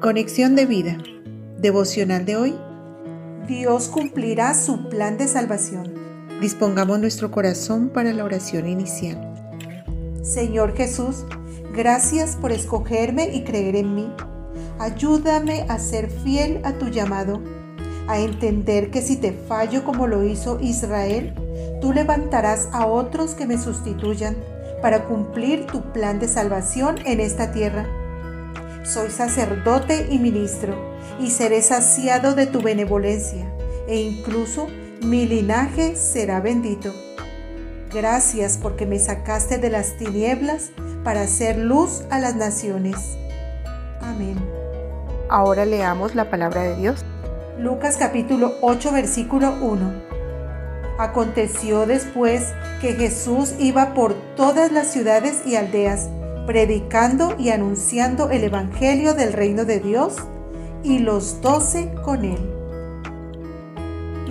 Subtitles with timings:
[0.00, 0.96] Conexión de vida.
[1.58, 2.54] Devocional de hoy.
[3.46, 5.92] Dios cumplirá su plan de salvación.
[6.40, 9.34] Dispongamos nuestro corazón para la oración inicial.
[10.22, 11.26] Señor Jesús,
[11.74, 14.10] gracias por escogerme y creer en mí.
[14.78, 17.42] Ayúdame a ser fiel a tu llamado,
[18.08, 21.34] a entender que si te fallo como lo hizo Israel,
[21.82, 24.34] tú levantarás a otros que me sustituyan
[24.80, 27.99] para cumplir tu plan de salvación en esta tierra
[28.82, 30.74] soy sacerdote y ministro,
[31.18, 33.46] y seré saciado de tu benevolencia,
[33.86, 34.68] e incluso
[35.02, 36.94] mi linaje será bendito.
[37.92, 40.70] Gracias porque me sacaste de las tinieblas
[41.02, 42.96] para hacer luz a las naciones.
[44.00, 44.36] Amén.
[45.28, 47.04] Ahora leamos la palabra de Dios.
[47.58, 50.10] Lucas capítulo 8 versículo 1.
[50.98, 56.08] Aconteció después que Jesús iba por todas las ciudades y aldeas,
[56.46, 60.16] predicando y anunciando el Evangelio del reino de Dios,
[60.82, 62.38] y los doce con él.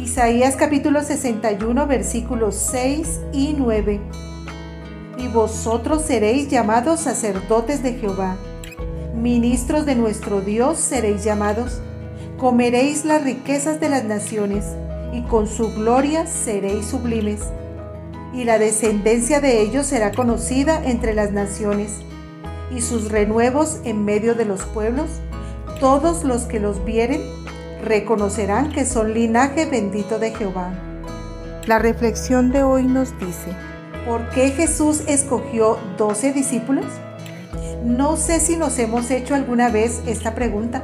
[0.00, 4.00] Isaías capítulo 61 versículos 6 y 9.
[5.18, 8.36] Y vosotros seréis llamados sacerdotes de Jehová,
[9.14, 11.80] ministros de nuestro Dios seréis llamados,
[12.38, 14.64] comeréis las riquezas de las naciones,
[15.12, 17.40] y con su gloria seréis sublimes
[18.32, 21.92] y la descendencia de ellos será conocida entre las naciones,
[22.74, 25.08] y sus renuevos en medio de los pueblos.
[25.80, 27.22] Todos los que los vieren
[27.84, 30.72] reconocerán que son linaje bendito de Jehová.
[31.66, 33.52] La reflexión de hoy nos dice,
[34.06, 36.86] ¿por qué Jesús escogió doce discípulos?
[37.84, 40.82] No sé si nos hemos hecho alguna vez esta pregunta,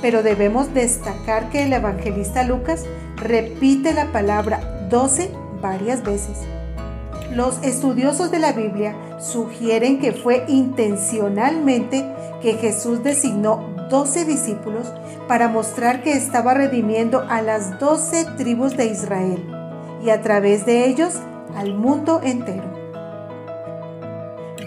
[0.00, 2.84] pero debemos destacar que el evangelista Lucas
[3.16, 6.38] repite la palabra doce varias veces.
[7.34, 12.08] Los estudiosos de la Biblia sugieren que fue intencionalmente
[12.40, 14.92] que Jesús designó 12 discípulos
[15.26, 19.44] para mostrar que estaba redimiendo a las 12 tribus de Israel
[20.04, 21.14] y a través de ellos
[21.56, 22.72] al mundo entero.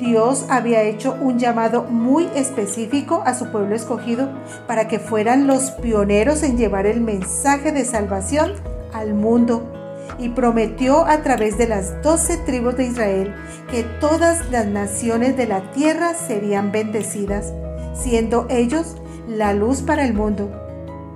[0.00, 4.30] Dios había hecho un llamado muy específico a su pueblo escogido
[4.66, 8.54] para que fueran los pioneros en llevar el mensaje de salvación
[8.94, 9.83] al mundo
[10.18, 13.34] y prometió a través de las doce tribus de Israel
[13.70, 17.52] que todas las naciones de la tierra serían bendecidas,
[17.94, 18.96] siendo ellos
[19.28, 20.50] la luz para el mundo.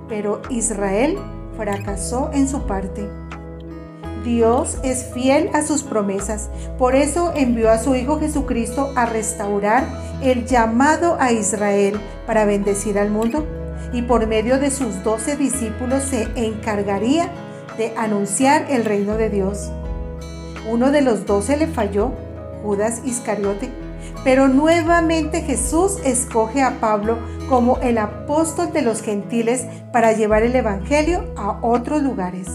[0.07, 1.17] Pero Israel
[1.55, 3.07] fracasó en su parte.
[4.23, 9.87] Dios es fiel a sus promesas, por eso envió a su Hijo Jesucristo a restaurar
[10.21, 13.45] el llamado a Israel para bendecir al mundo,
[13.93, 17.29] y por medio de sus doce discípulos se encargaría
[17.79, 19.71] de anunciar el reino de Dios.
[20.69, 22.11] Uno de los doce le falló,
[22.61, 23.71] Judas Iscariote,
[24.25, 27.17] pero nuevamente Jesús escoge a Pablo
[27.47, 32.47] como el apóstol de los gentiles para llevar el Evangelio a otros lugares.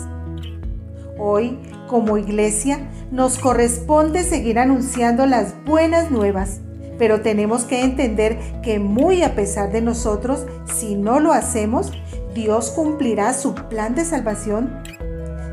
[1.19, 1.59] Hoy,
[1.89, 6.61] como iglesia, nos corresponde seguir anunciando las buenas nuevas,
[6.99, 11.93] pero tenemos que entender que muy a pesar de nosotros, si no lo hacemos,
[12.35, 14.84] Dios cumplirá su plan de salvación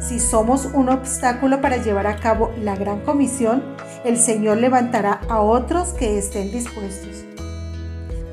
[0.01, 3.63] si somos un obstáculo para llevar a cabo la gran comisión,
[4.03, 7.23] el Señor levantará a otros que estén dispuestos.